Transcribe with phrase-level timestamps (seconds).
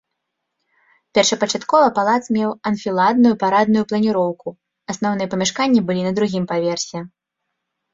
[1.17, 4.47] Першапачаткова палац меў анфіладную парадную планіроўку,
[4.95, 6.97] асноўныя памяшканні былі на другім паверсе.